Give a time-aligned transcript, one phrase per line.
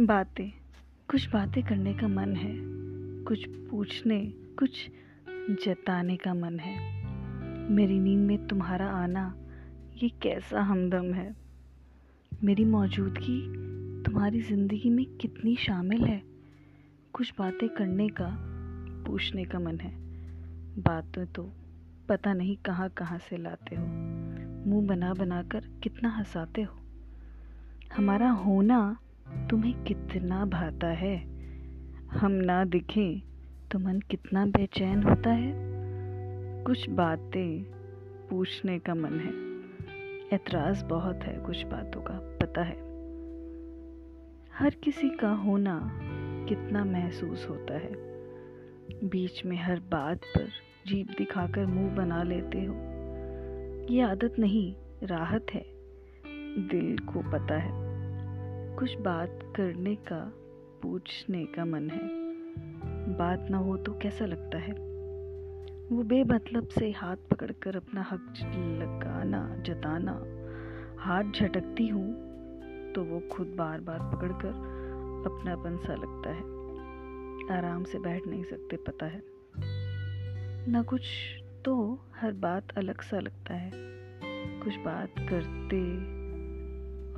[0.00, 0.50] बातें,
[1.10, 2.54] कुछ बातें करने का मन है,
[3.24, 4.90] कुछ पूछने, कुछ
[5.64, 7.04] जताने का मन है।
[7.70, 9.36] मेरी नींद में तुम्हारा आना,
[10.02, 11.36] ये कैसा हमदम है?
[12.44, 13.40] मेरी मौजूदगी
[14.02, 16.22] तुम्हारी ज़िंदगी में कितनी शामिल है?
[17.12, 18.38] कुछ बातें करने का,
[19.06, 19.92] पूछने का मन है।
[20.82, 21.52] बातें तो
[22.08, 23.86] पता नहीं कहाँ कहाँ से लाते हो।
[24.70, 26.74] मुँह बना बना कर कितना हंसाते हो।
[27.96, 28.96] हमारा होना
[29.50, 31.16] तुम्हें कितना भाता है?
[32.10, 33.22] हम ना दिखें
[33.70, 35.52] तो मन कितना बेचैन होता है?
[36.64, 37.62] कुछ बातें
[38.30, 39.48] पूछने का मन है।
[40.34, 42.76] एतराज़ बहुत है कुछ बातों का, पता है।
[44.58, 45.98] हर किसी का होना
[46.48, 47.92] कितना महसूस होता है।
[49.08, 50.48] बीच में हर बात पर
[50.86, 52.74] जीप दिखाकर मुँह बना लेते हो।
[53.94, 55.66] ये आदत नहीं, राहत है।
[56.68, 57.87] दिल को पता है।
[58.78, 60.32] कुछ बात करने का,
[60.82, 62.08] पूछने का मन है।
[63.16, 64.72] बात ना हो तो कैसा लगता है?
[65.92, 70.24] वो बेमतलब से हाथ पकड़कर अपना हक लगाना, जताना।
[70.98, 72.12] हाथ झटकती हूँ
[72.92, 74.48] तो वो खुद बार बार पकड़कर
[75.26, 76.42] अपनापन सा लगता है।
[77.58, 79.22] आराम से बैठ नहीं सकते, पता है।
[80.72, 81.02] ना कुछ
[81.64, 83.70] तो हर बात अलग सा लगता है।
[84.60, 86.17] कुछ बात करते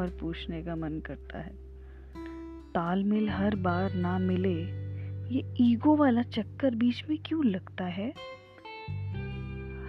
[0.00, 1.52] और पूछने का मन करता है।
[2.74, 4.80] तालमेल हर बार ना मिले,
[5.34, 8.10] ये ईगो वाला चक्कर बीच में क्यों लगता है?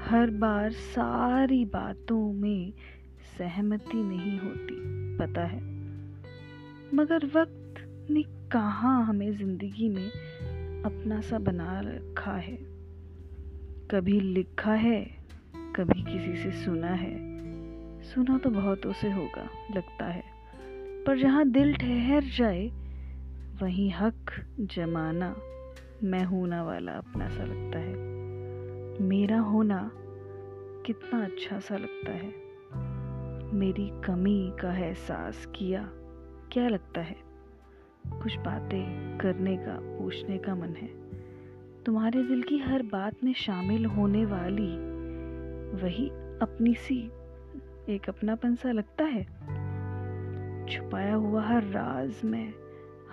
[0.09, 2.73] हर बार सारी बातों में
[3.37, 4.75] सहमति नहीं होती,
[5.17, 5.61] पता है।
[6.93, 10.07] मगर वक्त ने कहा हमें ज़िंदगी में
[10.85, 12.57] अपना सा बना रखा है।
[13.91, 15.17] कभी लिखा है,
[15.55, 17.30] कभी किसी से सुना है।
[18.01, 20.23] सुना तो बहुतों से होगा, लगता है।
[21.03, 22.67] पर जहाँ दिल ठहर जाए,
[23.61, 24.25] वहीं हक
[24.59, 25.35] जमाना
[26.03, 27.95] मैं होना वाला अपना सा लगता है।
[29.01, 29.91] मेरा होना
[30.85, 32.33] कितना अच्छा सा लगता है।
[33.53, 35.89] मेरी कमी का एहसास किया,
[36.51, 37.15] क्या लगता है?
[38.07, 40.89] कुछ बातें करने का, पूछने का मन है।
[41.83, 44.77] तुम्हारे दिल की हर बात में शामिल होने वाली,
[45.83, 46.09] वही
[46.41, 47.11] अपनी सी
[47.91, 49.23] एक अपनापन सा लगता है।
[50.67, 52.53] छुपाया हुआ हर राज में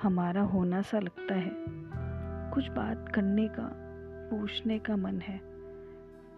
[0.03, 1.51] हमारा होना सा लगता है।
[2.51, 3.71] कुछ बात करने का,
[4.31, 5.39] पूछने का मन है।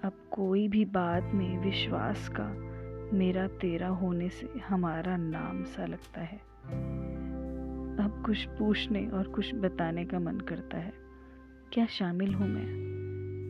[0.04, 2.48] अब कोई भी बात में विश्वास का,
[3.16, 6.38] मेरा तेरा होने से हमारा नाम सा लगता है।
[8.00, 10.92] अब कुछ पूछने और कुछ बताने का मन करता है।
[11.72, 12.90] क्या शामिल हूँ मैं?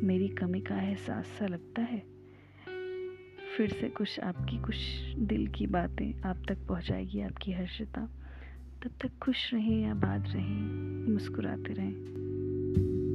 [0.06, 2.09] मेरी कमी का एहसास सा लगता है।
[3.60, 4.76] फिर से कुछ आपकी, कुछ
[5.19, 8.00] दिल की बातें आप तक पहुंचाएगी आपकी हर्षता।
[8.82, 13.09] तब तक खुश रहें बात रहें, मुस्कुराते रहें।